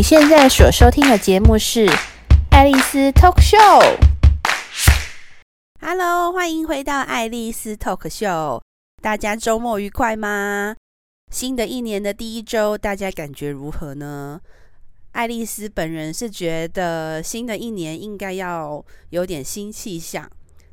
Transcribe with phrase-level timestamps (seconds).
[0.00, 1.84] 你现在所收听的节目是
[2.52, 3.82] 《爱丽丝 Talk Show》。
[5.78, 8.58] Hello，欢迎回到《爱丽丝 Talk Show》。
[9.02, 10.74] 大家周末愉快吗？
[11.30, 14.40] 新的一年的第一周，大家感觉如何呢？
[15.12, 20.26] 爱丽丝本人是觉得新的一年应该要有点新气象，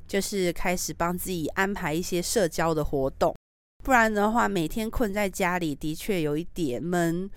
[0.08, 3.36] 就是开始帮自己安排一些社交的活动，
[3.84, 7.30] 不然的话，每天困在家里的确有一点闷。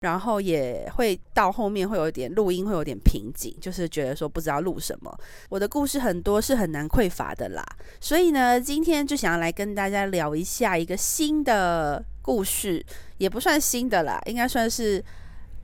[0.00, 5.12] 然后也会到后面会有点录音会有点瓶颈，就是觉得说不知道录什么。
[5.48, 7.64] 我的故事很多是很难匮乏的啦，
[8.00, 12.84] 所以呢，今天就想要来跟大家聊一下一个新的故事，
[13.16, 15.04] 也不算新的啦，应该算是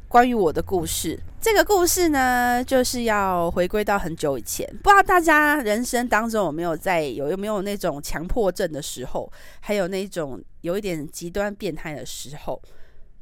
[0.08, 1.16] 关于我的故事。
[1.40, 12.60] 这个故事呢，就是要回归到很久以前，不知道大家人生当中有没有在有有没有那种强迫症的时候，还有那种有一点极端变态的时候。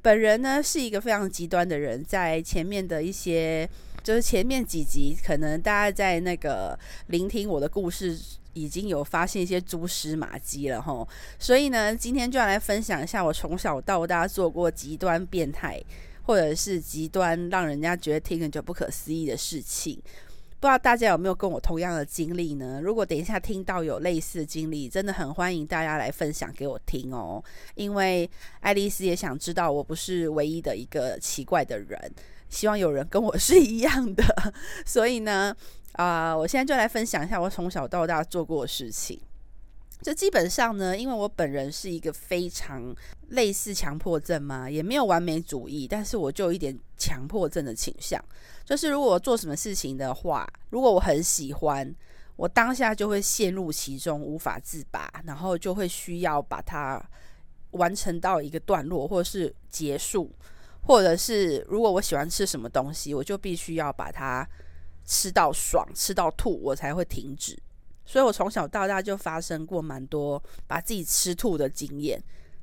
[0.03, 3.69] 本人呢是一个非常极端的人，在前面的一些，
[4.03, 8.19] 就是前面几集，可能大家在那个聆听我的故事，
[8.53, 11.09] 已经有发现一些蛛丝马迹了吼。
[11.39, 15.81] 所以呢，今天就要来分享一下我从小到大做过极端变态，
[16.25, 20.03] 或者是极端让人家觉得听了就不可思议的事情。
[20.63, 22.81] 不知道大家有没有跟我同样的经历呢？
[22.81, 27.43] 如果等一下听到有类似的经历，真的很欢迎大家来分享给我听哦。
[27.75, 31.99] 因为爱丽丝也想知道我不是唯一的一个奇怪的人，
[32.49, 34.25] 希望有人跟我是一样的。
[34.87, 35.53] 所以呢，
[35.95, 39.21] 啊、我现在就来分享一下我从小到大做过的事情。
[40.01, 42.95] 这基本上呢，因为我本人是一个非常
[43.31, 48.25] 类似强迫症嘛，也没有完美主义，但是我就有一点强迫症的倾向。
[48.65, 51.95] 就是如果做什么事情的话，如果我很喜欢，
[52.37, 57.03] 我当下就会陷入其中无法自拔，然后就会需要把它
[57.73, 60.31] 完成到一个段落，或者是结束，
[60.87, 64.47] 或者是如果我喜欢吃什么东西，我就必须要把它
[65.05, 67.59] 吃到爽，吃到吐，我才会停止。
[68.05, 72.23] 所以我从小到大就发生过蛮多把自己吃吐的经验，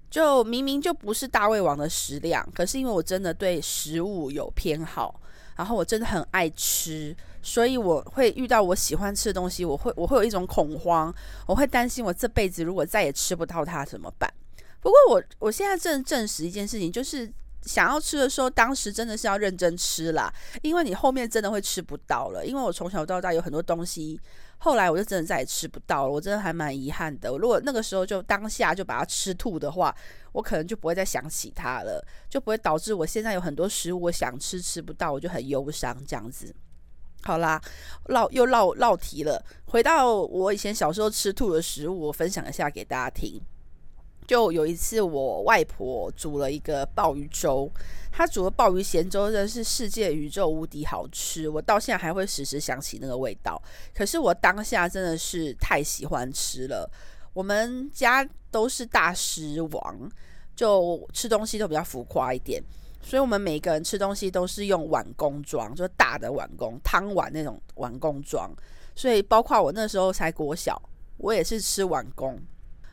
[0.10, 5.20] 就明明就不是大胃王的食量，可是因为我真的对食物有偏好，
[5.59, 11.14] 然后我真的很爱吃，所以我会遇到我喜欢吃的东西，我会我会有一种恐慌，
[11.46, 14.34] 我会担心我这辈子如果再也吃不到它怎么办？
[14.80, 17.30] 不过我我现在正证实一件事情，就是。
[17.66, 22.44] 想要吃的时候，当时真的是要认真吃啦，因为你后面真的会吃不到了。
[22.44, 24.18] 因为我从小到大有很多东西，
[24.59, 27.30] 后来我就真的再也吃不到了，我真的还蛮遗憾的。
[27.38, 29.96] 如果那个时候就当下就把它吃吐的话，
[30.34, 36.53] 我可能就不会再想起它了，就不会导致我现在有很多食物我想吃吃不到，我就很忧伤这样子。
[37.24, 37.62] 好啦，
[38.08, 43.42] 绕又绕绕题了，回到我以前小时候吃吐的食物，我分享一下给大家听。
[44.30, 47.68] 就有一次，我外婆煮了一个鲍鱼粥，
[48.12, 53.60] 她煮的鲍鱼咸粥真的是世界宇宙无敌好吃，我到现在还会时时想起那个味道。
[53.92, 56.88] 可是我当下真的是太喜欢吃了，
[57.34, 60.08] 我们家都是大食王，
[60.56, 62.62] 就吃东西都比较浮夸一点，
[63.02, 68.56] 所以我们每个人吃东西都是用碗公装，就大的碗公汤碗那种碗公装，
[68.96, 70.80] 所以包括我那时候才国小，
[71.18, 72.40] 我也是吃碗公。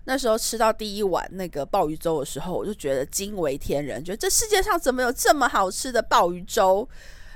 [0.06, 6.88] 那时候吃到第一碗那个鲍鱼粥的时候，我就觉得惊为天人，觉得这世界上怎么有这么好吃的鲍鱼粥，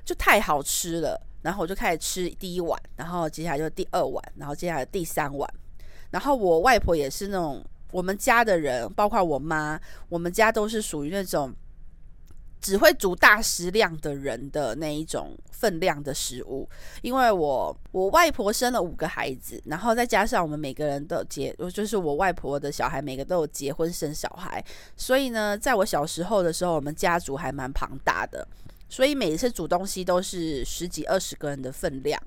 [0.04, 1.20] 就太好吃了。
[1.42, 5.52] 然后我就开始吃第一碗，然后接下来就第二碗，然后接下来第三碗。
[6.10, 11.54] 然后我外婆也是那种，我们家的人，包括我妈，我们家都是属于那种。
[12.60, 16.68] 只会煮大食量的人的那一种分量的食物，
[17.02, 24.62] 因为我我外婆生了五个孩子，然后再加上我们每个人都有结，就是我外婆的小孩每个都有结婚生小孩，
[24.96, 28.46] 所以呢，在我小时候的时候，我们家族还蛮庞大的，
[28.88, 32.20] 所以每次煮东西都是十几二十个人的分量。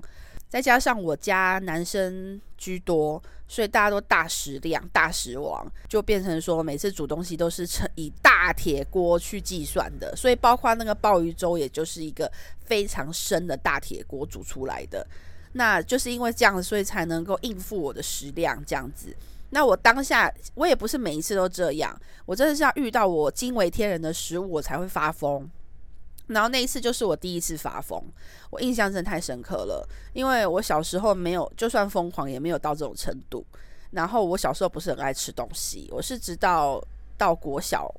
[0.54, 10.14] 再加上我家男生居多，所以大家都大食量、大食王，就变成说每次煮东西都是称以大铁锅去计算的。
[10.14, 12.30] 所以包括那个鲍鱼粥，也就是一个
[12.60, 15.04] 非常深的大铁锅煮出来的。
[15.54, 19.12] 那就是因为这样，所以才能够应付我的食量这样子。
[19.50, 25.50] 那我当下我也不是每一次都这样，我真的是要遇到我惊为天人的食物，我才会发疯。
[26.28, 28.02] 然后那一次就是我第一次发疯，
[28.50, 33.44] 我印象真的太深刻了，因为我小时候没有，就算疯狂也没有到这种程度。
[33.90, 36.82] 然后我小时候不是很爱吃东西，我是直到
[37.18, 37.94] 到国小，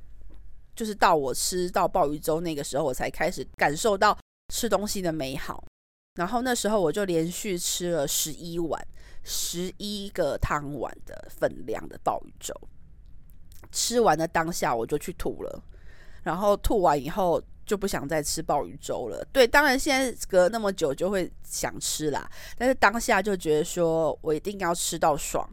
[0.74, 4.18] 就是到我吃到鲍鱼粥那个时候，我才开始感受到
[4.52, 5.64] 吃东西的美好。
[6.16, 8.84] 然后那时候我就连续吃了十一碗，
[9.22, 12.52] 十一个汤碗的分量的鲍鱼粥，
[13.70, 15.62] 吃完的当下我就去吐了，
[16.24, 17.40] 然后吐完以后。
[17.66, 19.22] 就不想再吃鲍鱼粥了。
[19.32, 25.46] 对，当然现在隔那么久就会想吃啦，但是当下就觉得说我一定要吃到爽。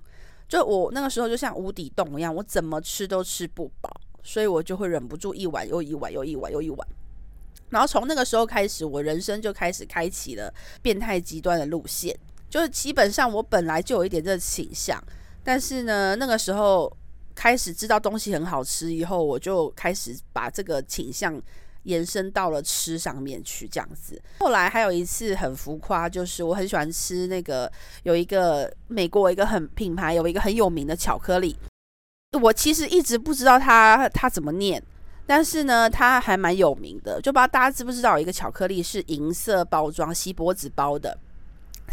[0.47, 3.89] 就我那个时候就像无底洞一样，我怎么吃都吃不饱，
[4.21, 6.87] 所以我就会忍不住一碗又一碗又一碗又一碗。
[7.69, 12.15] 然后从那个时候开始，我人生就开始开启了变态极端的路线。
[12.47, 15.03] 就是基本上我本来就有一点这倾向，
[15.43, 16.95] 但是呢，那个时候
[17.33, 21.41] 开始知道东西很好吃以后，我就开始把这个倾向
[21.83, 24.21] 延伸到了吃上面去，这样子。
[24.39, 27.71] 后来还有一次很浮夸，就是我很喜欢吃那个
[28.03, 31.55] 有一个美国一个很品牌，有一个很有名的巧克力，
[32.41, 34.83] 我其实一直不知道它它怎么念。
[35.25, 41.17] 但是呢，它还蛮有名的，就不知道大家知不知道，有一个巧克力是银色包装、锡箔纸包的，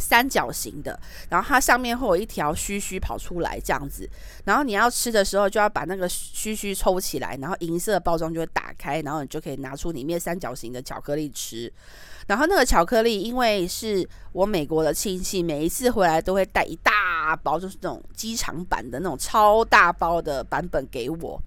[0.01, 0.99] 三角形的，
[1.29, 4.09] 然后它上面会有一条须须跑出来这样子，
[4.45, 11.71] 然后你要吃的时候就要把那个须须抽起来，然后银色包装就会打开，然后你就可以拿出里面三角形的巧克力吃。
[12.27, 21.43] 然后那个巧克力，因为是我美国的亲戚，每一次回来都会带一大包，就是那种机场版的那种超大包的版本给我。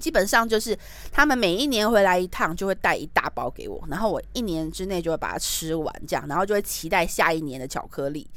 [0.00, 0.76] 基本上就是
[1.12, 8.28] 他们每一年回来一趟，就会带一大包给我，然后我一年之内就会把它吃完，这样，然后就会期待下一年的巧克力。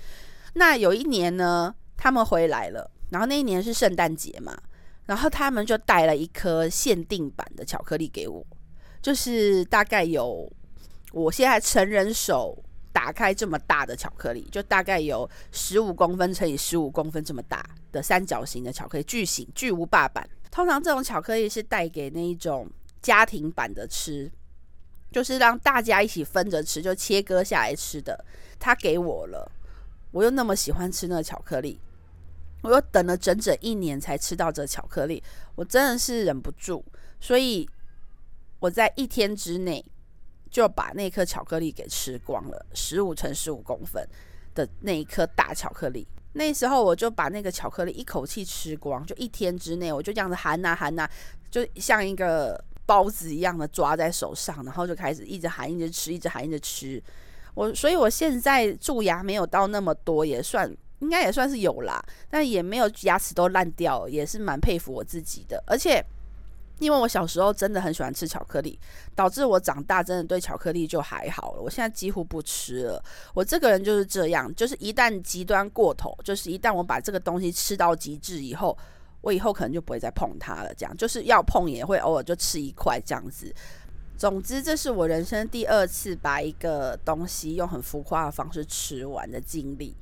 [0.53, 4.55] 那有一年呢，他们回来了，然后那一年是圣诞节嘛，
[5.05, 8.45] 然后他们就带了一颗限定版的巧克力给我，
[9.01, 10.47] 就是大概有
[11.11, 12.55] 我现在成人手
[12.91, 20.27] 打开这么大的巧克力，就大概有十五公分乘以十五公分这么大的三角形的巧克力，巨型巨无霸版。
[20.53, 22.69] 通常这种巧克力是带给那一种
[23.01, 24.31] 家庭版的吃，
[25.11, 28.23] 就是让大家一起分着吃，就切割下来吃的。
[28.59, 29.51] 他给我了，
[30.11, 31.79] 我又那么喜欢吃那个巧克力，
[32.61, 35.23] 我又等了整整一年才吃到这巧克力，
[35.55, 36.85] 我真的是忍不住，
[37.19, 37.67] 所以
[38.59, 39.83] 我在一天之内
[40.51, 44.07] 就把那颗巧克力给吃光了，十五乘十五公分
[44.53, 46.07] 的那一颗大巧克力。
[46.33, 51.07] 那时候我就把那个巧克力一口气吃光，就一天之内，我就这样子含呐含呐，
[51.49, 57.01] 就像一个包子一样的抓在手上，然后就开始一直含，一直吃，一直含，一直吃。
[57.53, 60.69] 我所以，我现在蛀牙没有到那么多，也算
[60.99, 66.03] 应该也算是有啦，但也没有牙齿都烂掉，也是蛮佩服我自己的，而且。
[66.79, 68.77] 因为我小时候真的很喜欢吃巧克力，
[69.15, 71.61] 导致我长大真的对巧克力就还好了。
[71.61, 73.03] 我现在几乎不吃了。
[73.33, 78.77] 我这个人就是这样，就是一旦极端过头，就是一旦我把这个东西吃到极致以后，
[79.21, 80.73] 我以后可能就不会再碰它了。
[80.75, 83.53] 这样就是要碰也会偶尔就吃一块这样子。
[84.17, 89.95] 总之，这是我人生第二次把一个东西用很浮夸的方式吃完的经历。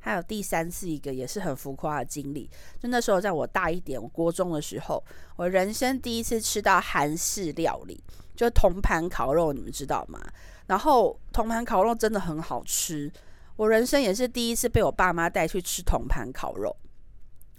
[0.00, 2.50] 还有第三次一个也是很浮夸的经历，
[2.80, 5.04] 就那时候在我大一点，我国中的时候，
[5.36, 8.02] 我人生第一次吃到韩式料理，
[8.34, 10.18] 就铜盘烤肉，你们知道吗？
[10.66, 13.12] 然后铜盘烤肉真的很好吃，
[13.56, 16.74] 我人生也是第一次被我爸妈带去吃铜盘烤肉，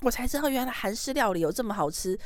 [0.01, 2.17] 我才知道原来韩式料理有这么好吃。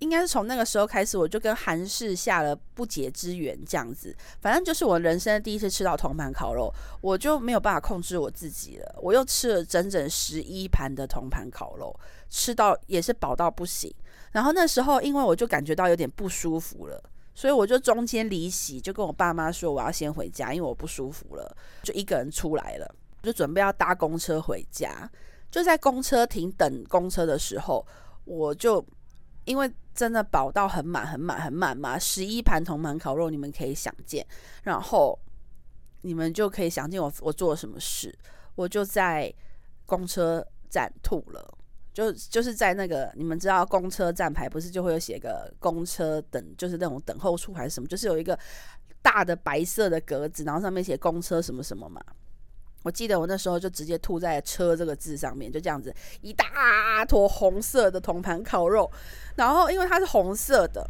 [0.00, 4.14] 应该是从那个时候开始，我就跟韩式下了不解之缘，这样子。
[4.40, 6.70] 反正就是我人生第一次吃到铜盘烤肉，
[7.00, 8.98] 我就没有办法控制我自己了。
[9.00, 11.94] 我又吃了整整十一盘的铜盘烤肉，
[12.28, 13.94] 吃到也是饱到不行。
[14.32, 17.02] 然后那时候，因为我就感觉到有点不舒服了，
[17.32, 25.08] 所以我就中间离席，就跟我爸妈说我要先回家，因为我不舒服了，就一个人出来了，就准备要搭公车回家。
[25.50, 27.86] 就在公车亭等公车的时候，
[28.24, 28.84] 我就。
[29.44, 34.26] 因为真的饱到很满很满很满嘛，十一盘铜盘烤肉，你们可以想见，
[34.62, 35.18] 然后
[36.02, 38.16] 你们就可以想见我我做了什么事，
[38.54, 39.32] 我就在
[39.86, 41.58] 公车站吐了，
[41.92, 48.38] 就就是在那个你们知道公车站牌不是就会有写个公车等，就是那种等候处还是什么，就是有一个
[49.00, 52.00] 大的白色的格子，然后上面写公车什么什么嘛。
[52.84, 58.88] 我记得我那时候就直接吐在“车”这个字上面，就这样子一大坨红色的铜盘烤肉，
[59.36, 60.86] 然后因为它是红色的，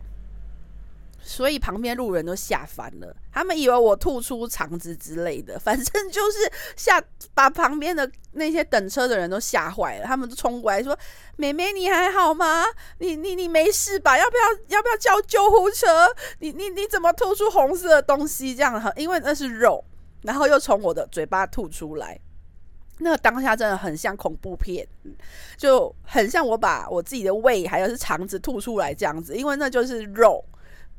[1.23, 7.01] 所以旁边路人都吓翻了，他们以为我吐出肠子之类的，反正就是吓
[7.33, 10.99] 把旁边的那些等车的人都吓坏了，他们都冲过来说
[11.39, 12.65] ：“妹妹你还好吗？
[12.99, 14.19] 你你你没事吧？
[14.19, 16.13] 要不要要不要叫救护车？
[16.41, 18.53] 你你你怎么吐出红色的东西？
[18.53, 19.85] 这样，因为那是肉。”
[20.25, 22.19] 然后又从我的嘴巴吐出来，
[22.99, 24.87] 那个当下真的很像恐怖片，
[25.57, 30.45] 就很像我把我自己的胃还有是肠子吐出来这样子，因为那就是肉，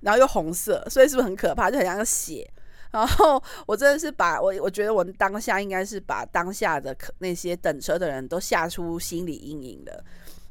[0.01, 1.69] 然后又红色，所以是不是很可怕？
[1.69, 2.49] 就很像血。
[2.91, 10.03] 然后我真的是把我，我觉得我当下应该是把当下的那些等车的人都吓出心理阴影了。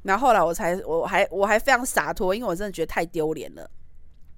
[0.03, 3.71] 然后后来我才，我还我还非常洒脱，因为我真的觉得太丢脸了。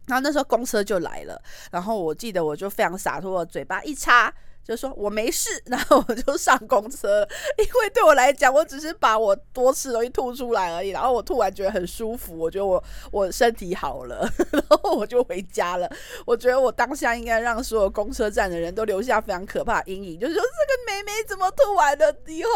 [0.06, 4.32] 然后那时候公车就来了，然后我记得我就非常洒脱，我嘴巴一插。
[4.66, 7.24] 就说我没事， 然后我就上公车。
[7.56, 10.88] 因为对我来讲，我只是把我多吃东西吐出来而已。
[10.88, 12.82] 然后我吐完觉得很舒服，我觉得我
[13.12, 15.88] 我身体好了， 然后我就回家了。
[16.24, 22.50] 我觉得我当下应该让所有公车站的人都留下非常可怕的阴影，就是说这个妹妹怎么吐完了以后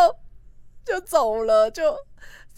[0.84, 1.96] 就走了，就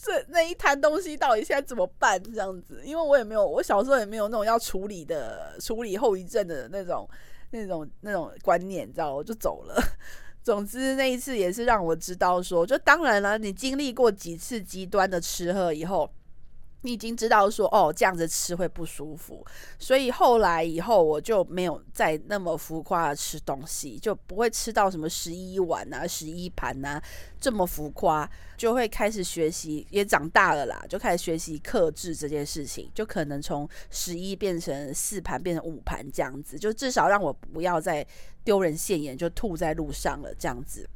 [0.03, 2.21] 这那一摊东西到底现在怎么办？
[2.23, 7.09] 这样子，因为我也没有，我小时候也没有那种要处理的处理后遗症的那种。
[7.55, 9.79] 那种那种观念，你知道，我就走了。
[10.43, 16.11] 总之那一次也是让我知道说，就当然了，你经历过几次极端的吃喝以后。
[16.83, 19.45] 你已经知道说哦，这样子吃会不舒服，
[19.79, 27.03] 所以后来以后我就没有再那么浮夸的吃东西，就不会吃到什么十一碗啊、十一盘啊
[27.41, 38.07] 这么浮夸，就会开始学习，也长大了啦，就开始学习克制这件事情，就可能从十一变成四盘，变成五盘这样子，就至少让我不要再
[38.43, 40.89] 丢人现眼，就吐在路上了这样子。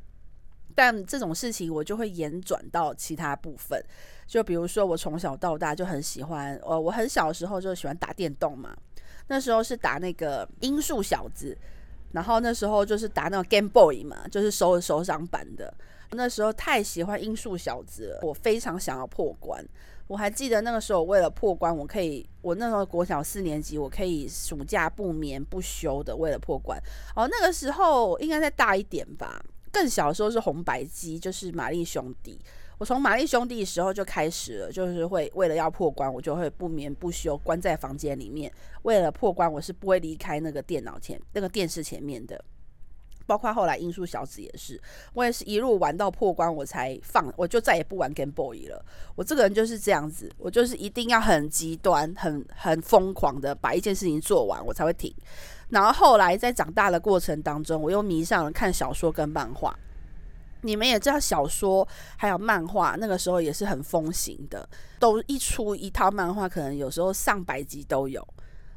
[0.77, 3.83] 但这种事情我就会延转到其他部分。
[4.27, 8.77] 就比如说，我从小到大就很喜欢，呃，我很小的时候就喜欢打电动嘛。
[9.29, 11.57] 那时候是打那个音速小子，
[12.13, 15.73] 然后那时候就是打那种 Game Boy 嘛，就是手手掌版的。
[16.13, 19.65] 那时候太喜欢音速小子了，我非常想要破关。
[20.07, 26.81] 我还记得那个时候，为了破关，我可以，我那时候国小四年级，我可以暑假不眠不休的为了破关。
[27.17, 29.45] 哦，那个时候应该再大一点吧，
[29.77, 32.41] 更小的时候是红白机，就是玛丽兄弟。
[32.79, 38.51] 我从玛丽兄弟的时候就开始了，就是会为了要破关，我就会不眠不休关在房间里面。
[38.85, 42.43] 为了破关，我是不会离开那个电脑前、那个电视前面的。
[43.27, 44.81] 包括后来音速小子也是，
[45.13, 48.83] 我也是一路玩到破关，我才放，我就再也不玩 Game Boy 了。
[49.15, 55.13] 我这个人就是这样子，我就是一定要很极端、很很疯狂的把一件事情做完，我才会停。
[55.69, 59.77] 然后后来在长大的过程当中，我又迷上了看小说跟漫画。
[60.63, 64.69] 你们也知道，小说还有漫画，那个时候也是很风行的，
[64.99, 68.27] 都一出一套漫画，可能有时候上百集都有。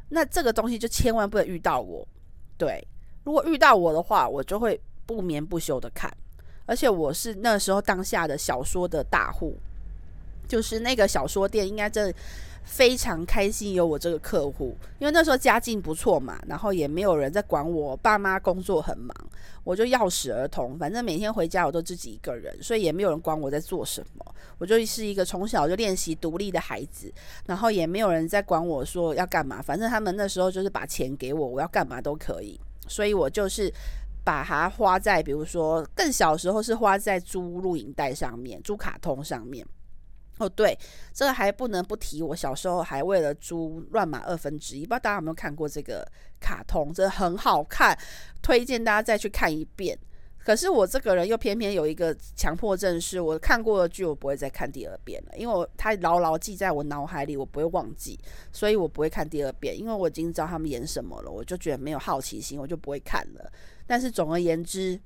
[0.10, 2.08] 那这个东西就千万不能遇到我，
[2.58, 2.86] 对，
[3.24, 6.12] 如果遇到我的话，我就会不眠不休的看，
[6.66, 9.58] 而且我是那时候当下的小说的大户，
[10.48, 12.16] 就是那个小说店应该真的。
[12.64, 19.14] 非常开心有我这个客户，因为那时候家境不错嘛，然后也没有人在管我，爸妈工作很忙，
[19.64, 24.26] 我就钥匙儿童，反正每天回家我都自己一个人，所以也没有人管我在做什么，
[24.58, 27.12] 我就是一个从小就练习独立的孩子，
[27.46, 33.74] 然后也没有人在管我说要干嘛，反正他们那时候就是把钱给我，我要干嘛都可以，所以我就是
[34.24, 39.66] 把它花在，比如说更小时候是花在租录影带上面，租卡通上面。
[40.40, 40.78] 哦，对，
[41.14, 42.22] 这个还不能不提。
[42.22, 46.06] 我小时候还为了猪《乱马二分之一》，不知道大家有没有看过这个
[46.40, 47.98] 卡通，真的很好看，
[48.42, 49.98] 推荐大家再去看一遍。
[50.38, 58.18] 可是我这个人又偏偏有一个强迫症，是我看过的剧，我不会再看第二遍了，因为我它牢牢记在我脑海里，我不会忘记，
[58.54, 63.52] 所以我不会看第二遍，因为我已经知道他们演什么了，我就觉得没有好奇心，我就不会看了。
[63.86, 65.00] 但是总而言之，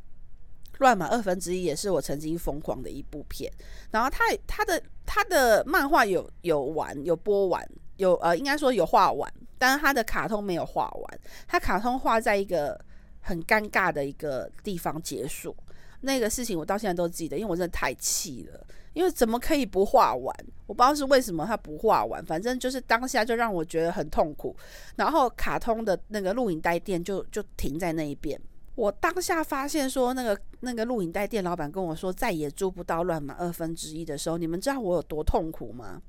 [0.80, 3.52] 乱码二分之一也是我曾经疯狂的一部片，
[3.92, 7.66] 然后他他的他的漫画有有完有播完
[7.98, 12.80] 有呃应该说有画完，但是他的卡通没有画完，他卡通画在一个
[13.22, 15.56] 很尴尬的一个地方结束，
[16.02, 20.36] 那个事情我到现在都记得，因为我真的太气了，因为怎么可以不画完？
[20.66, 24.56] 我不知道是为什么他不画完，反正就是当下就让我觉得很痛苦，
[24.96, 28.40] 然后卡通的那个录影带店就就停在那一边。
[28.76, 36.02] 我当下发现说，那个那个录影带店老板跟我说再也租不到乱码二分之一的时候，你们知道我有多痛苦吗？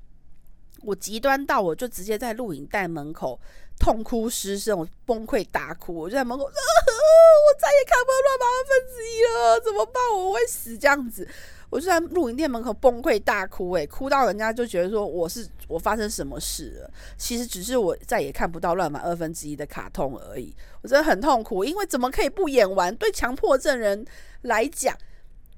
[0.83, 3.40] 我极端到我就直接在录影带门口
[3.78, 10.02] 痛哭失声，我崩溃大哭，我就在门口，啊，我再也看不到乱码二分之一了，怎么办？
[10.14, 11.26] 我会死这样子。
[11.75, 16.90] 我就在录影店门口崩溃大哭，欸，诶，哭到人家就觉得说我是我发生什么事了。
[17.19, 20.54] 其实只是我再也看不到乱码二分之一的卡通而已。
[20.83, 22.95] 我真的很痛苦，因为怎么可以不演完？
[22.95, 24.07] 对强迫症人
[24.43, 24.97] 来讲，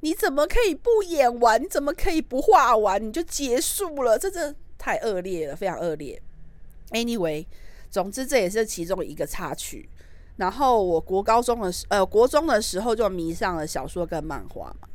[0.01, 1.63] 你怎么可以不演完？
[1.63, 3.07] 你怎么可以不画完？
[3.07, 4.19] 你就结束了？
[4.19, 6.19] 这真的太恶劣了，非常恶劣。
[6.93, 7.45] Anyway，
[7.91, 9.87] 总之这也是其中一个插曲。
[10.37, 14.89] 然后我国高中的时，呃，国中的时候就迷上了小说跟漫画嘛。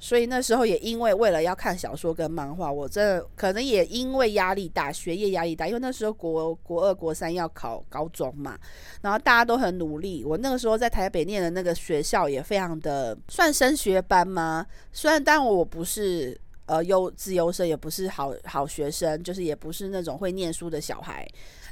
[0.00, 8.58] 所以那时候也因为为了要看小说跟漫画，我真的可能也因为压力大，学业压力大，因为那时候国国二国三要考高中嘛，
[9.02, 10.24] 然后大家都很努力。
[10.24, 14.64] 我那个时候在台北念的那个学校也非常的算升学班吗？
[14.92, 21.26] 虽然当我不是呃优资优生，也不是好好学生，就是也不是那种会念书的小孩。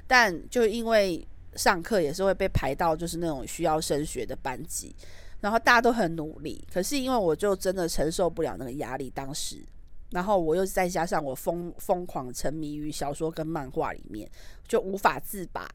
[0.08, 4.94] 但就因为上课也是会被排到就是那种需要升学的班级，
[5.40, 9.64] 然后大家都很努力，可是因为我就真的承受不了那个压力，当时，
[10.10, 14.28] 然后我又再加上我疯疯狂沉迷于小说跟漫画里面，
[14.66, 15.68] 就无法自拔。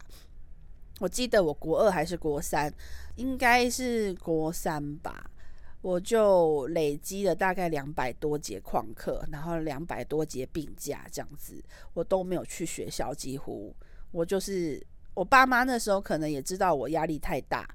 [1.00, 2.72] 我记得我国二还是国三，
[3.16, 5.28] 应该是国三吧。
[5.80, 11.60] 我就累积了大概两百多节旷课，然后两百多节病假这样子，
[11.92, 13.12] 我都没有去学校。
[13.12, 13.74] 几乎
[14.12, 14.80] 我就是
[15.12, 17.68] 我爸妈那时候可能也知道我压力太大，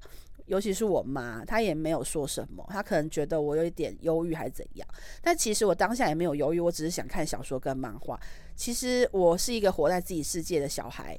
[0.48, 4.88] 尤其是我妈，她也没有说什么，她可能觉得我有一点忧郁还是怎样。
[5.22, 8.18] 但其实我当下也没有忧郁，我只是想看小说跟漫画。
[8.56, 11.16] 其实我是一个活在自己世界的小孩，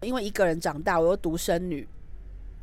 [0.00, 1.86] 因为一个人长大，我又独生女，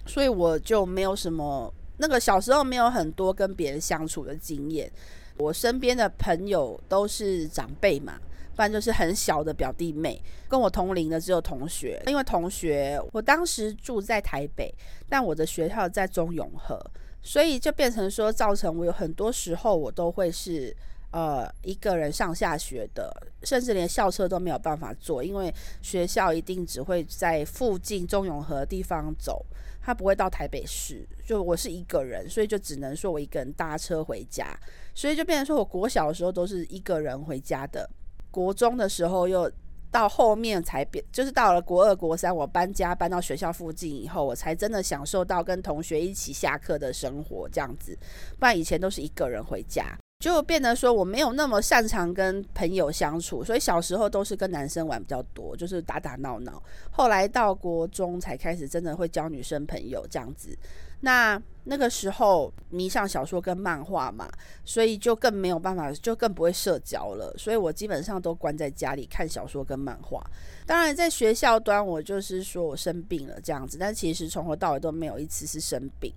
[0.06, 1.74] 所以我就没有什么。
[2.00, 4.92] 那个小时候没有很多跟别人相处的经验，
[5.38, 8.20] 我身边的朋友都是长辈嘛，
[8.58, 12.02] 不然就是很小的表弟妹，跟我同龄的只有同学。
[12.08, 14.74] 因为同学，我当时住在台北，
[15.08, 16.84] 但我的学校在中永和，
[17.22, 20.76] 所以就变成说，造成我有很多时候我都会是
[21.12, 29.46] 呃一个人上下学的，甚至连校车都没有办法坐，因为学校一定只会在附近中永和地方走。
[29.80, 34.54] 他不会到台北市，就我是一个人，所以就只能说我一个人搭车回家，
[34.94, 37.90] 所以就变成说我国小的时候都是一个人回家的，
[38.32, 39.52] 国中的时候又
[39.90, 47.98] 到后面才变，就是到了国二、国三，我搬家搬到学校附近以后，我才真的享受到跟同学一起下课的生活这样子，
[48.38, 49.98] 不然以前都是一个人回家。
[50.20, 56.62] 就变得说我没有那么擅长跟朋友相处，所以小时候都是跟男生玩比较多，就是打打闹闹。
[56.90, 60.58] 后来到国中才开始真的会交女生朋友这样子。
[61.02, 64.28] 那那个时候迷上小说跟漫画嘛，
[64.64, 67.34] 所以就更没有办法，就更不会社交了。
[67.38, 70.24] 所以我基本上都关在家里看小说跟漫画。
[70.66, 76.14] 当然在学校端，我就是说我生病了这样子，但其实从头到尾都没有一次是生病。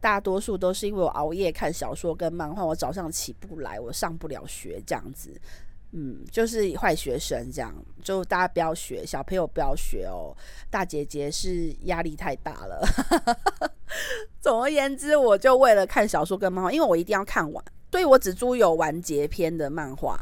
[0.00, 5.30] 大多数都是因为我熬夜看小说跟漫画，我早上起不来，我上不了学这样子，
[5.92, 10.36] 嗯，就是坏学生这样，就大家不要学，小朋友不要学哦。
[10.68, 12.86] 大姐姐是压力太大了。
[14.40, 20.18] 总而言之，我就为了看小说跟漫画，因为我一定要看完，所以我只租有完结篇的漫画。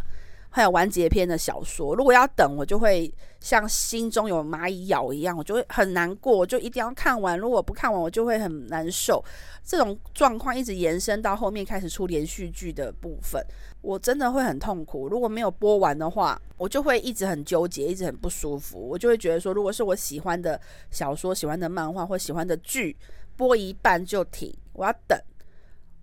[0.54, 7.38] 还有完结篇的小说，如果要等，我就会像心中有蚂蚁咬一样，我就会很难过，我就一定要看完。
[7.38, 9.24] 如果不看完，我就会很难受。
[9.64, 13.42] 这种状况一直延伸到后面开始出连续剧的部分，
[13.80, 15.08] 我真的会很痛苦。
[15.08, 18.86] 如果没有播完的话，我就会一直很纠结，一直很不舒服。
[18.90, 22.94] 我就会觉得说，如果是我喜欢的小说、喜欢的漫画或喜欢的剧，
[23.36, 25.18] 播一半就停，我要等。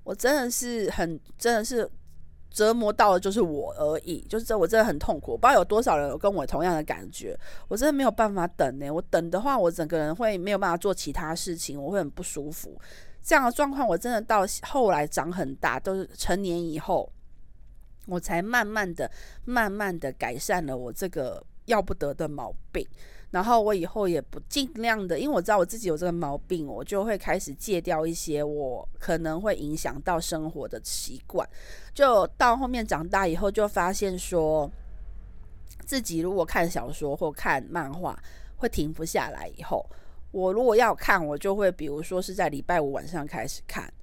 [0.03, 1.89] 我真的是很，真的是。
[2.51, 5.37] 折磨到的就是我而已，就是这我真的很痛苦。
[5.37, 12.75] 不知道有多少人有跟我同样的感觉，我真的没有办法等呢、我等的话，我整个人会没有办法做其他事情，我会很不舒服。
[13.21, 17.13] 这样的状况，我真的到后来长很大，都是成年以后，
[18.07, 19.09] 我才慢慢的、
[19.45, 22.85] 慢慢的改善了我这个要不得的毛病。
[23.31, 31.47] 然后我以后也不尽量的，因为我知道我自己有这个毛病，我就会开始戒掉一些我可能会影响到生活的习惯。
[31.93, 34.67] 就到后面长大以后，就发现说，
[35.85, 38.17] 自己如果看小说或看漫画
[38.57, 39.47] 会停不下来。
[39.55, 39.85] 以后
[40.31, 43.93] 我如果要看，我就会比如说是在礼拜五晚上开始看，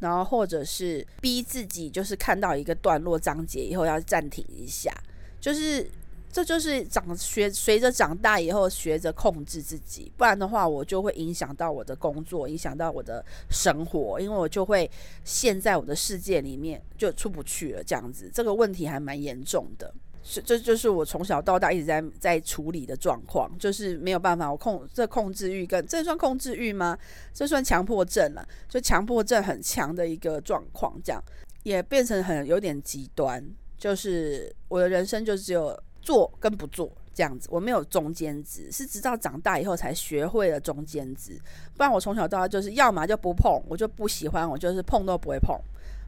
[0.00, 4.92] 然后或者是逼自己，就是看到一个段落章节以后要暂停一下，
[5.40, 5.90] 就是。
[6.36, 14.90] 这就是长学随着长大以后学着控制自己，不然的话我就会影响到我的工作，影响到我的生活，因为我就会
[15.24, 17.82] 陷在我的世界里面就出不去了。
[17.82, 19.90] 这样子，这个问题还蛮严重的，
[20.22, 26.98] 是这就是我从小到大一直在在处理的状况，就是没有办法，我控这控制欲跟这算控制欲吗？
[27.32, 31.24] 这算强迫症了，就强迫症很强的一个状况，这样
[31.62, 33.42] 也变成很有点极端，
[33.78, 35.74] 就是我的人生就只有。
[36.06, 41.36] 做跟不做这样子，我没有中间值，是直到长大以后才学会了中间值。
[41.76, 45.58] 不然我从小到大就是要么就不碰，我就不喜欢，我就是碰都不会碰。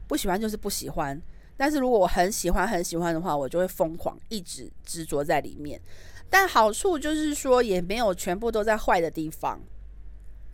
[0.07, 1.21] 不喜欢就是不喜欢，
[1.57, 5.79] 但是如果我很喜欢很喜欢的话，我就会疯狂一直执着在里面。
[6.29, 9.59] 但好处就是说，也没有全部都在坏的地方。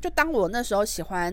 [0.01, 1.25] 就当我那时候喜欢，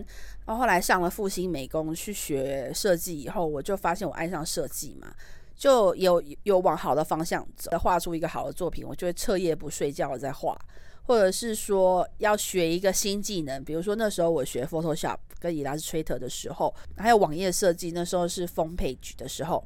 [0.45, 5.13] 然后后来上了复兴美工去学设计以后，我就发现我爱上设计嘛。
[5.55, 10.57] 就有有往好的方向走，画出一个好的作品，我就会彻夜不睡觉的在画，
[11.03, 19.65] 或者是说要学一个新技能，比如说那时候我学 Photoshop 跟 Illustrator 的时候，还有网页设计，那时候是 Phone Page 的时候，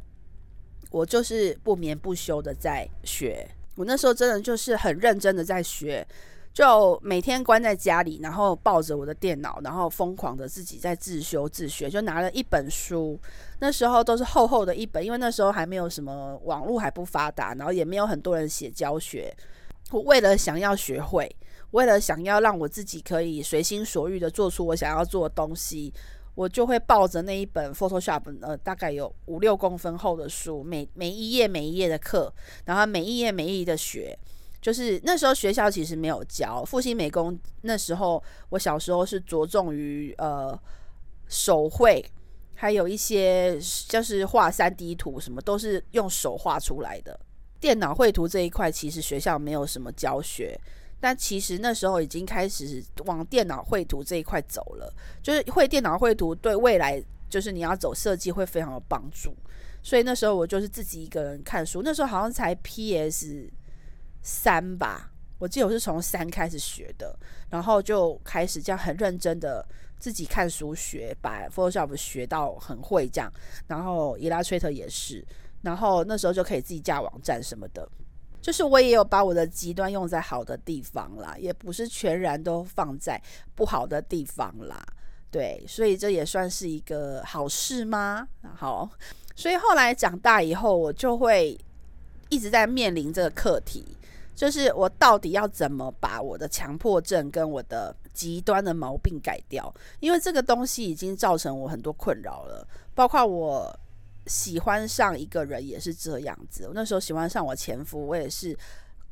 [0.91, 6.07] 我就是不眠不休的在学，我那时候真的就是很认真的在学。
[6.57, 13.15] 就每天关在家里，然后抱着我的电脑，然后疯狂的自己在自修自学，就拿了一本书，
[13.59, 19.31] 那时候都是厚厚的一本，因为那时候还没有什么网络还不发达，然后也没有很多人写教学。
[19.91, 21.29] 我为了想要学会，
[21.73, 25.93] 为了想要让我自己可以随心所欲的做出我想要做的东西，
[26.33, 32.33] 我就会抱着那一本 Photoshop，呃，大概有五六公分厚的书，每每一页每一页的课，
[32.65, 34.17] 然后每一页每一页的学。
[34.67, 40.59] 就是那时候学校其实没有教复兴美工，那时候我小时候是着重于呃
[41.29, 42.03] 手绘，
[42.53, 47.17] 还有一些就是画 3D 图，什么都是用手画出来的。
[47.61, 50.59] 电脑绘图这一块，其实学校没有什么教学，
[50.99, 54.93] 但其实那时候已经开始往电脑绘图这一块走了。
[55.23, 59.33] 就是会电脑绘图，对未来就是你要走设计会非常有帮助。
[59.81, 63.49] 所以那时候我就是自己一个人看书，那时候好像才 PS
[64.27, 65.09] 三吧，
[65.39, 67.17] 我记得我是从三开始学的，
[67.49, 69.65] 然后就开始这样很认真的
[69.97, 73.31] 自己看书学，把 Photoshop 学到很会这样，
[73.67, 75.25] 然后 Illustrator 也是。
[75.61, 77.87] 然后那时候就可以自己架网站什么的，
[78.41, 83.21] 就是我也有把我的极端用在好的地方啦，也不是全然都放在
[83.55, 84.85] 不好的地方啦。
[85.31, 88.27] 对，所以这也算是一个好事吗？
[88.41, 88.89] 然后，
[89.37, 91.57] 所以后来长大以后，我就会
[92.27, 93.83] 一直在面临这个课题，
[94.37, 99.73] 就是我到底要怎么把我的强迫症跟我的极端的毛病改掉？
[99.99, 103.77] 因为这个东西已经造成我很多困扰了，包括我。
[104.29, 106.65] 喜欢上一个人也是这样子。
[106.67, 108.53] 我那时候喜欢上我前夫，我也是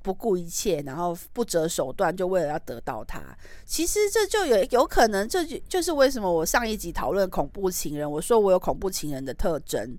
[0.01, 3.21] 不顾一切，然后不择手段，就为了要得到他。
[3.63, 9.97] 其实这就有有可能，这就就是为什么我上一集讨论恐怖情人，我说我有恐怖情人的特征，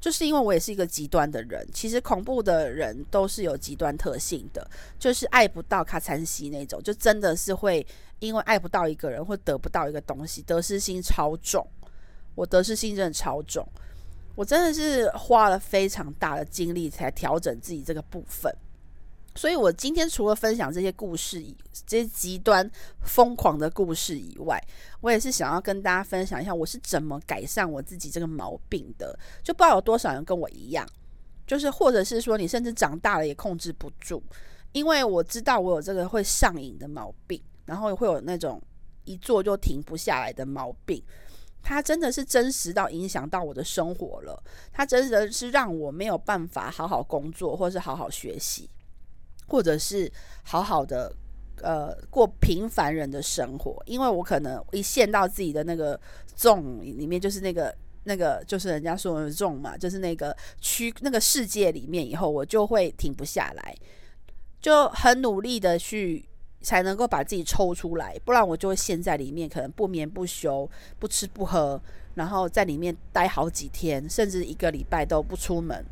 [0.00, 1.66] 就是因为我也是一个极端的人。
[1.72, 7.86] 其实恐怖的人都是有极端特性的，就是爱不到卡餐西那种，就真的是会
[8.18, 11.66] 因为爱不到一个人或得不到一个东西，得失心超重。
[12.34, 13.66] 我得失心真的超重。
[14.36, 18.54] 我真的是花了非常大的精力才调整自己这个部分，
[19.34, 22.68] 所以我今天除了分享这些故事以这些极端
[23.02, 24.60] 疯狂的故事以外，
[25.00, 29.16] 我也是想要跟大家分享一下我是怎么改善我自己这个毛病的。
[29.42, 30.84] 就不知道有多少人跟我一样，
[31.46, 34.22] 就是或者是说你甚至长大了也控制不住，
[34.72, 38.60] 因为我知道我有这个会上瘾的毛病，然后会有那种
[39.04, 41.02] 一做就停不下来的毛病。
[41.60, 48.70] 它真的是真实到影响到我的生活了，它真的是让我没有办法好好工作，或是好好学习，
[49.48, 50.10] 或者是
[50.44, 51.12] 好好的
[51.62, 53.82] 呃过平凡人的生活。
[53.86, 56.00] 因为我可能一陷到自己的那个
[56.36, 63.74] 众里面，就是那个那个就是人家说的众嘛，就是那个区那个世界里面以后，我就会停不下来，
[64.60, 66.24] 就很努力的去。
[66.60, 71.80] 才能够把自己抽出来，不然我就会陷在里面，可能不眠不休，不吃不喝，
[72.16, 75.86] 然后在里面待好几天，甚至一个礼拜都不出门，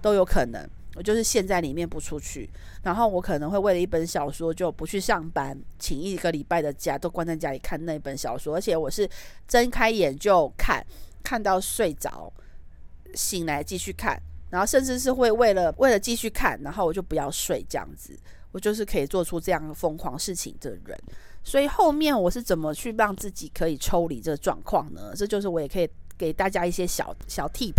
[0.00, 0.66] 都有可能。
[0.96, 2.48] 我就是陷在里面不出去，
[2.82, 9.08] 然后我可能会为了一本小说就不去上班，请一个礼拜的假，都关在家里看那本小说，而且我是
[9.46, 10.84] 睁开眼就看，
[11.22, 12.32] 看到睡着，
[13.14, 14.18] 醒来继续看，
[14.50, 18.18] 然后甚至是会为了为了继续看，然后我就不要睡这样子。
[18.52, 20.98] 我就是可以做出这样疯狂事情的人，
[21.44, 25.12] 所以后面我是怎么去让自己可以抽离这状况呢？
[25.14, 27.74] 这就是我也可以给大家一些小小 tip，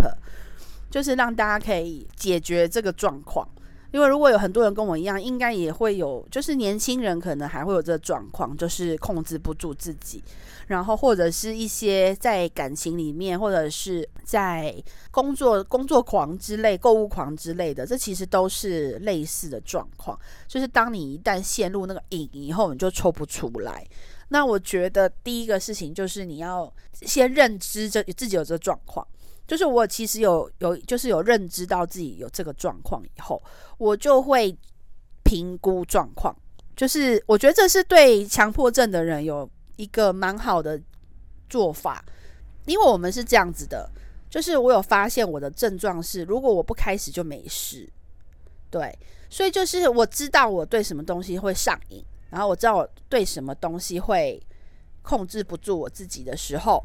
[0.90, 3.48] 就是让大家可以解决这个状况。
[3.92, 10.22] 因为如果有很多人跟我一样，应该也会有，就是年轻人可能还会有这个状况，就是控制不住自己，
[10.68, 14.76] 然后或者是一些在感情里面，或者是在
[15.10, 20.20] 工作工作狂之类、购物狂之类的，这其实都是类似的状况。
[20.50, 23.88] 就是当你一旦陷入那个瘾以后，你就抽不出来。
[24.28, 29.08] 那我觉得第一个事情就是你要先认知这自己有这个状况。
[29.48, 33.42] 就是我其实有有就是有认知到自己有这个状况以后，
[33.78, 34.54] 我就会
[35.24, 36.36] 评估状况。
[36.76, 40.80] 就是我觉得这是对强迫症的人有一个蛮好的
[41.50, 42.04] 做法，
[42.66, 43.90] 因为我们是这样子的，
[44.30, 47.90] 就是我有发现我的症状是，如果我不开始就没事，
[48.70, 48.96] 对，
[49.30, 54.40] 所以就是我知道我对什么东西会上瘾，然后我知道我对什么东西会
[55.02, 56.84] 控制不住我自己的时候。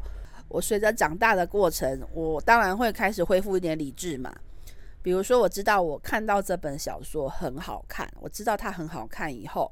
[0.53, 4.31] 我随着长大的过程，我当然会开始恢复一点理智嘛。
[5.01, 9.71] 比如说，我知道我看到这本小说很好看，我知道它很好看以后，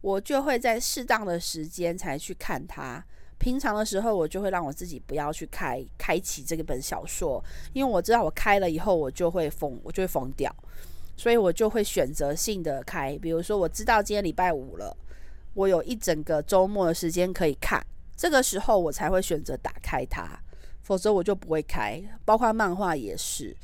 [0.00, 3.04] 我就会在适当的时间才去看它。
[3.38, 10.54] 平常的时候，我就会让我自己不要去开开启这个本小说，因为我知道我开了以后，我就会疯，我就会疯掉，
[11.16, 13.18] 所以我就会选择性的开。
[13.20, 14.96] 比如说，我知道今天礼拜五了。
[15.54, 17.84] 我有一整个周末的时间可以看，
[18.16, 20.38] 这个时候我才会选择打开它，
[20.82, 22.02] 否则我就不会开。
[22.24, 23.56] 包括漫画也是，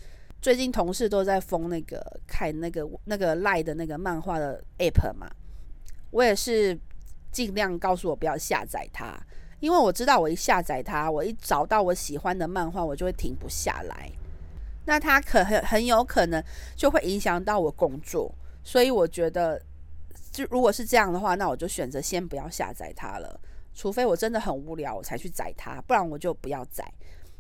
[0.43, 5.31] 最近同事都在封那个看那个那个赖的那个漫画的 app 嘛，
[6.11, 6.79] 我也是
[7.31, 9.19] 尽量告诉我不要下载它，
[9.61, 14.11] 因为我知道我一下载它，我一找到我喜欢的漫画，我就会停不下来。
[14.87, 16.43] 那它可很很有可能
[16.75, 18.35] 就会影响到我工作，
[18.65, 19.61] 所以我觉得，
[20.33, 23.41] 就如果是这样的话，那我就选择先不要下载它了，
[23.75, 26.85] 除非我真的很无聊，我才去载它，不然我就不要载。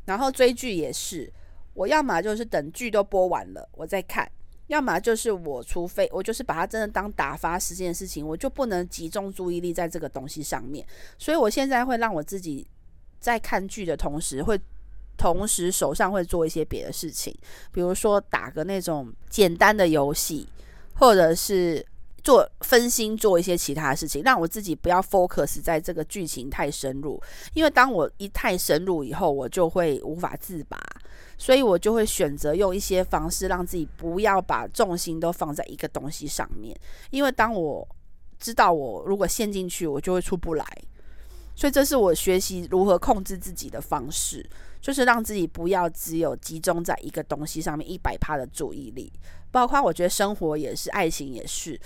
[0.05, 1.33] 然后追剧也是，
[1.75, 4.31] 我要么就是等剧都播完了我再看，
[4.67, 10.87] 要么就是我除非我就是把它真的当打发时间的事情，我就不能集中注意力在这个东西上面。
[11.19, 12.67] 所以我现在会让我自己
[13.19, 14.61] 在看剧的同时会。
[15.17, 17.37] 同时手上会做一些别的事情，
[17.73, 20.49] 比如说打个那种简单的游戏，
[20.95, 21.85] 或者是
[22.23, 27.21] 做分心做一些其他的事情，让我自己不要 focus 在这个剧情太深入。
[27.55, 30.79] 因为当我一太深入以后，我就会无法自拔，
[31.37, 36.77] 所以我就会选择用一些方式让自己不要把重心都放在一个东西上面。
[37.11, 37.87] 因为当我
[38.39, 40.65] 知道我如果陷进去，我就会出不来。
[41.57, 44.49] 所以这是我学习如何控制自己的方式。
[44.81, 49.13] 就是让自己不要只有集中在一个东西上面一百趴的注意力，
[49.51, 51.79] 包括我觉得生活也是，爱情也是。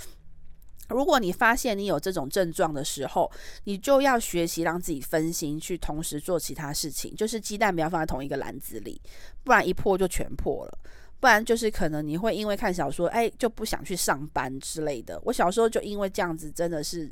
[0.89, 3.31] 如果你发现你有这种症状的时候，
[3.65, 7.15] 你就要学习让自己分心，去同时做其他事情。
[7.17, 9.01] 就是鸡蛋不要放在同一个篮子里，
[9.43, 10.79] 不然一破就全破了。
[11.21, 15.19] 不然就是可能你会因为看小说，哎，就不想去上班之类的。
[15.25, 17.11] 我小时候就因为这样子，真的是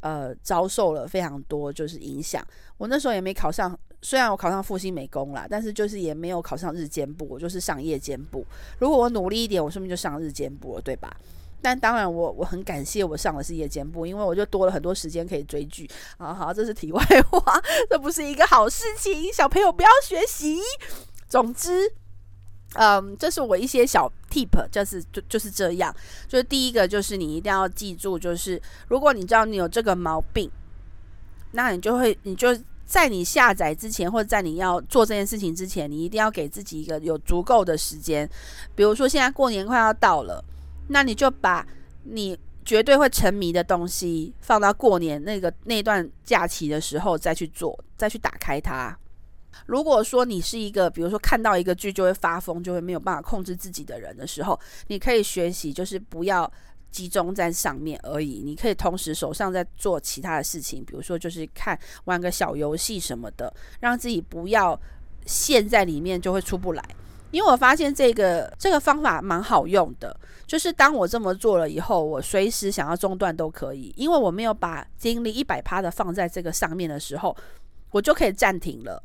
[0.00, 2.42] 呃遭受了非常多就是影响。
[2.78, 3.78] 我那时候也没考上。
[4.02, 8.42] 虽然我考上复兴美工啦，但是就是也没有考上日间部，我就是上夜间部。
[8.78, 11.14] 如果我努力一点，我说不定就上日间部了，对吧？
[11.62, 15.88] 但当然我，我很感谢我上的是夜间部，因为我就多了很多时间可以追剧。
[16.18, 20.58] 好好，这是题外话， 这不是一个好事情，小朋友不要学习。
[21.28, 21.90] 总之，
[22.74, 25.94] 嗯，这是我一些小 tip，就是就就是这样。
[26.28, 30.50] 就是第一个，就是你一定要记住，就是如果你知道你有这个毛病，
[31.52, 32.48] 那你就会你就。
[32.90, 38.28] 在你下载之前，或者在你要做这件事情之前，你一定要给自己一个有足够的时间。
[38.74, 40.44] 比如说，现在过年快要到了，
[40.90, 41.66] 那你就把
[42.04, 48.96] 你绝对会沉迷的东西放到过年那个那段假期的时候再去做，再去打开它。
[49.66, 56.50] 如果说你是一个，比如说看到一个剧就会发疯，就会没有办法控制自己的人的时候，你可以学习，就是不要。
[56.90, 64.76] 集中在上面而已，你可以同时手上在做其他的事情，比如说就是看玩个小游戏什么的，让自己不要
[65.24, 66.84] 陷在里面就会出不来。
[67.30, 70.14] 因为我发现这个这个方法蛮好用的，
[70.46, 77.36] 就是当我这么做了以后，我随时想要中断都可以，因为我没有把精力一百趴的放在这个上面的时候，
[77.90, 79.02] 我就可以暂停了，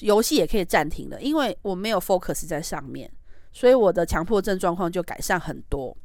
[0.00, 3.10] 游戏也可以暂停了，因为我没有 focus 在上面，
[3.52, 5.96] 所以我的强迫症状况就改善很多。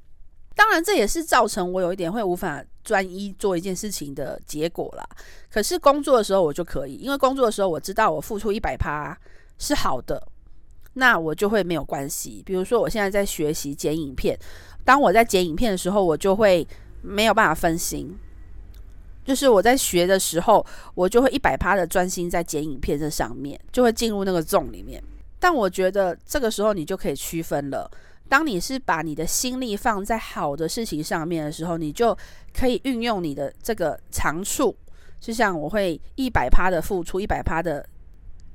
[0.55, 5.03] 当然，这也是造成我有一点会无法专一做一件事情的结果啦。
[5.51, 9.17] 可是工作的时候我就可以，因为工作的时候我知道我付出一百趴
[9.57, 10.25] 是好的，
[10.93, 12.41] 那我就会没有关系。
[12.45, 14.37] 比如说，我现在在学习剪影片，
[14.83, 16.67] 当我在剪影片的时候，我就会
[17.01, 18.15] 没有办法分心。
[19.25, 25.01] 就是我在学的时候，我就会一百趴的专心在剪影片这上面，就会进入那个 zone 里面。
[25.39, 27.89] 但我觉得这个时候你就可以区分了。
[28.29, 32.17] 当你是把你的心力放在好的事情上面的时候，你就
[32.53, 34.75] 可以运用你的这个长处，
[35.19, 37.87] 就像我会一百趴的付出，一百趴的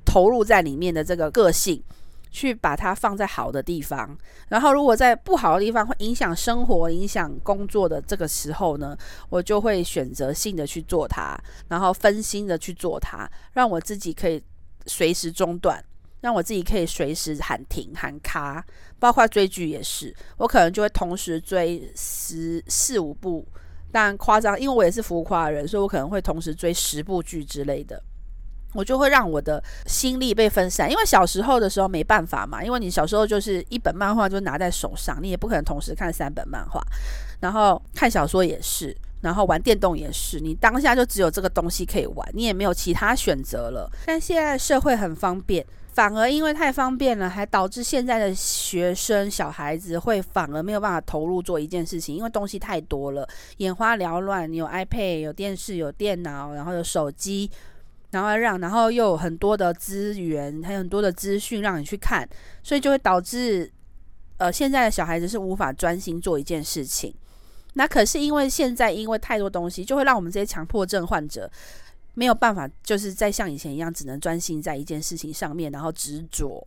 [0.04, 1.82] 投入在里面的这个个性，
[2.30, 4.16] 去把它放在好的地方。
[4.48, 8.96] 然后，如果在不好的地方会影响生活、影响工作的这个时候呢，
[9.28, 11.38] 我就会选择性的去做它，
[11.68, 14.42] 然后分心的去做它，让我自己可以
[14.86, 15.82] 随时中断。
[16.20, 18.66] 让我自己可以随时喊停喊卡，
[18.98, 23.46] 包括追剧也是，我可能就会同时追十四五部，
[23.92, 28.02] 当然夸张，因为我也是浮夸的人，所以我可能会同时追十部剧之类的，
[28.74, 30.90] 我就会让我的心力被分散。
[30.90, 36.80] 因为小时候的时候没办法嘛，因为你小时候就是一本漫画就拿在手上，你也不可能同时看三本漫画，
[37.40, 43.90] 然后看小说也是，然后玩电动也是，你当下就只有这个东西可以玩，你也没有其他选择了。
[44.06, 45.64] 但现在社会很方便。
[45.90, 54.48] 反而因为太方便了，还导致现在的学生小孩子会反而没有办法投入做一件事情，因为东西太多了，眼花缭乱。
[54.48, 57.50] 你有 iPad，有电视，有电脑，然后有手机，
[58.10, 62.28] 然后让，然后又有很多的资源，还有很多的资讯让你去看，
[62.62, 63.70] 所以就会导致，
[64.38, 67.14] 呃，现在的小孩子是无法专心做一件事情。
[67.74, 71.48] 那可是因为现在因为太多东西，就会让我们这些强迫症患者
[72.14, 76.60] 没有办法，就是再像以前一样，只能专心在一件事情上面，然后执着。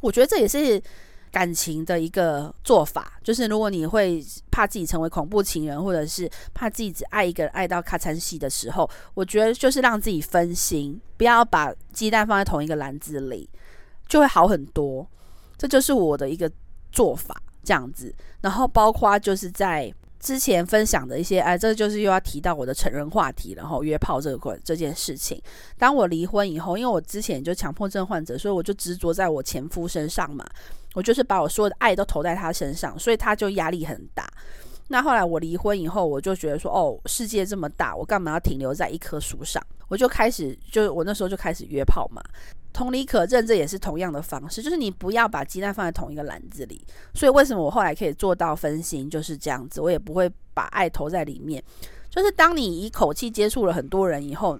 [0.00, 0.82] 我觉得这也是
[1.30, 13.48] 感情的一个做法，就是如果你会怕自己成为恐怖情人，或者是怕自己只爱一个人爱到卡惨死的时候，我觉得就是让自己分心，不要把鸡蛋放在同一个篮子里，
[14.08, 15.06] 就会好很多。
[15.56, 16.50] 这就是我的一个
[16.90, 18.14] 做法，这样子。
[18.40, 19.92] 然后包括就是在。
[20.20, 25.40] 之前分享的一些，哎，这就是又要提到我的成人话题，然后约炮这个这件事情。
[25.78, 30.46] 当我离婚以后，因为我之前就强迫症患者，所以我就执着在我前夫身上嘛，
[30.94, 34.30] 我就是把我所有的爱都投在他身上，所以他就压力很大。
[34.88, 39.64] 那后来我离婚以后，我就觉得说，哦，世界这么大，我干嘛要停留在一棵树上？
[39.88, 42.22] 我就开始，就我那时候就开始约炮嘛。
[42.72, 46.84] 同理可证，这也是同样的方式，就是你不要把鸡蛋放在同一个篮子里。
[47.14, 51.62] 所以为什么我后来可以做到分心，就是这样子，我也不会把爱投在里面。
[52.08, 54.58] 就是当你一口气接触了很多人以后，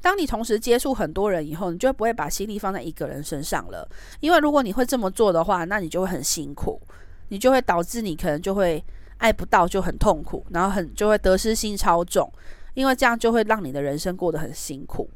[0.00, 3.88] 当你同时接触很多人以后，你就不会把心力放在一个人身上了。
[4.20, 6.80] 因为如果你会这么做的话，那你就会很辛苦，
[7.28, 8.82] 你就会导致你可能就会。
[9.18, 12.32] 爱不到就很痛苦，然后很就会得失心超重，
[12.74, 15.10] 因为这样就会让你的人生过得很辛苦。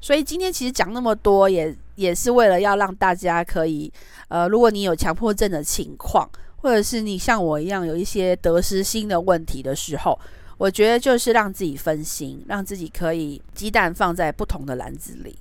[0.00, 3.92] 所以今天其实讲那么多也，也是为了要让大家可以，
[4.28, 10.18] 呃，如果你有强迫症的情况，或者是你像我一样有一些得失心的问题的时候，
[10.58, 15.38] 我觉得就是让自己分心，让自己可以鸡蛋放在不同的篮子里，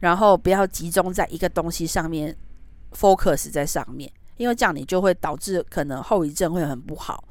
[0.00, 2.34] 然后不要集中在一个东西上面
[2.92, 4.10] ，focus 在上面。
[4.36, 7.24] 因为这样你就会导致可能后遗症会很不好。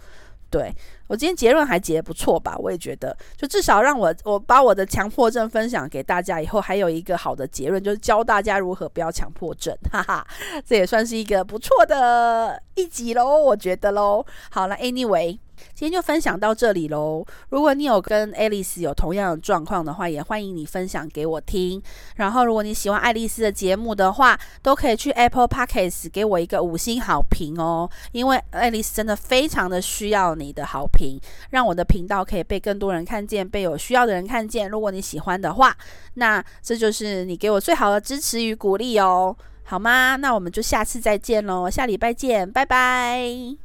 [0.49, 0.73] 对，
[1.07, 2.55] 我今天结论还结得不错吧？
[2.57, 10.25] 我也觉得，就至少让我我把我的强迫症分享给大家以后，还有一个好的结论，就是教大家如何不要强迫症， 哈哈，
[10.65, 14.25] 这也算是一个不错的一集喽，我觉得喽。
[14.49, 15.44] 好了，Anyway。
[15.73, 17.25] 今天就分享到这里喽。
[17.49, 21.81] 如果你有跟爱丽丝有同样的状况的话，也欢迎你分享给我听。
[22.15, 27.89] 然后，如果你喜欢爱丽丝的节目的话，都可以去 Apple Podcast 给我一个五星好评哦。
[28.11, 31.19] 因为爱丽丝真的非常的需要你的好评，
[31.51, 34.69] 让我的频道可以被更多人看见，被有需要的人看见。
[34.69, 35.75] 如果你喜欢的话，
[36.15, 40.15] 那这就是你给我最好的支持与鼓励哦，好吗？
[40.15, 43.64] 那我们就下次再见喽，下礼拜见，拜拜。